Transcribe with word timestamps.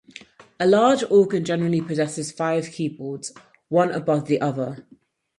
A 0.59 0.65
large 0.65 1.03
organ 1.11 1.45
generally 1.45 1.79
possesses 1.79 2.31
five 2.31 2.71
keyboards 2.71 3.33
one 3.69 3.91
above 3.91 4.25
the 4.25 4.41
other. 4.41 4.83